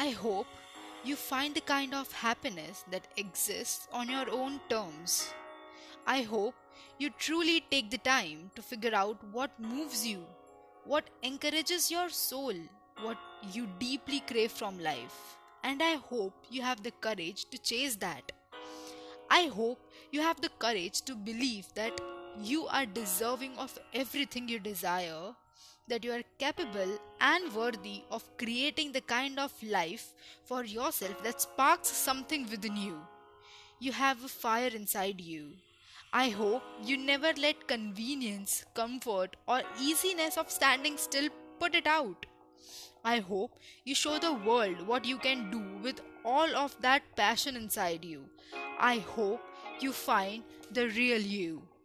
[0.00, 0.46] I hope
[1.02, 5.34] you find the kind of happiness that exists on your own terms.
[6.06, 6.54] I hope
[6.98, 10.24] you truly take the time to figure out what moves you,
[10.84, 12.54] what encourages your soul,
[13.02, 13.18] what
[13.52, 15.36] you deeply crave from life.
[15.64, 18.30] And I hope you have the courage to chase that.
[19.28, 19.80] I hope
[20.12, 22.00] you have the courage to believe that
[22.40, 25.34] you are deserving of everything you desire,
[25.88, 30.12] that you are capable and worthy of creating the kind of life
[30.44, 32.98] for yourself that sparks something within you.
[33.80, 35.52] You have a fire inside you.
[36.12, 41.28] I hope you never let convenience, comfort, or easiness of standing still
[41.60, 42.26] put it out.
[43.04, 47.56] I hope you show the world what you can do with all of that passion
[47.56, 48.24] inside you.
[48.78, 49.40] I hope
[49.80, 51.68] you find the real you.